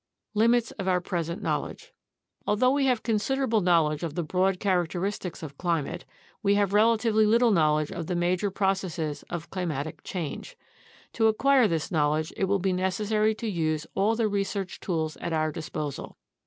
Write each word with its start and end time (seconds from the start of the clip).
LIMITS 0.33 0.71
OF 0.79 0.87
OUR 0.87 0.99
PRESENT 0.99 1.43
KNOWLEDGE 1.43 1.93
Although 2.47 2.71
we 2.71 2.87
have 2.87 3.03
considerable 3.03 3.61
knowledge 3.61 4.01
of 4.01 4.15
the 4.15 4.23
broad 4.23 4.59
characteristics 4.59 5.43
of 5.43 5.59
climate, 5.59 6.05
we 6.41 6.55
have 6.55 6.73
relatively 6.73 7.27
little 7.27 7.51
knowledge 7.51 7.91
of 7.91 8.07
the 8.07 8.15
major 8.15 8.49
processes 8.49 9.21
of 9.29 9.51
climatic 9.51 10.01
change. 10.03 10.57
To 11.13 11.27
acquire 11.27 11.67
this 11.67 11.91
knowledge 11.91 12.33
it 12.35 12.45
will 12.45 12.57
be 12.57 12.73
necessary 12.73 13.35
to 13.35 13.47
use 13.47 13.85
all 13.93 14.15
the 14.15 14.27
research 14.27 14.79
tools 14.79 15.17
at 15.17 15.33
our 15.33 15.51
disposal. 15.51 16.17